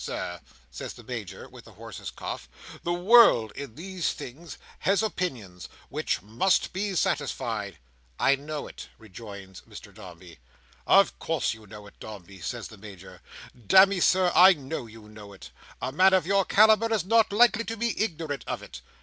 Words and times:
Sir," 0.03 0.41
says 0.71 0.93
the 0.93 1.03
Major, 1.03 1.47
with 1.47 1.65
the 1.65 1.73
horse's 1.73 2.09
cough, 2.09 2.49
"the 2.81 2.91
world 2.91 3.51
in 3.51 3.75
these 3.75 4.13
things 4.13 4.57
has 4.79 5.03
opinions, 5.03 5.69
which 5.89 6.23
must 6.23 6.73
be 6.73 6.95
satisfied." 6.95 7.77
"I 8.17 8.35
know 8.35 8.65
it," 8.67 8.89
rejoins 8.97 9.61
Mr 9.69 9.93
Dombey. 9.93 10.39
"Of 10.87 11.19
course 11.19 11.53
you 11.53 11.67
know 11.67 11.85
it, 11.85 11.99
Dombey," 11.99 12.41
says 12.41 12.69
the 12.69 12.79
Major, 12.79 13.21
"Damme, 13.67 14.01
Sir, 14.01 14.31
I 14.33 14.53
know 14.53 14.87
you 14.87 15.07
know 15.07 15.33
it. 15.33 15.51
A 15.83 15.91
man 15.91 16.15
of 16.15 16.25
your 16.25 16.45
calibre 16.45 16.91
is 16.91 17.05
not 17.05 17.31
likely 17.31 17.63
to 17.65 17.77
be 17.77 17.93
ignorant 18.03 18.43
of 18.47 18.63
it." 18.63 18.81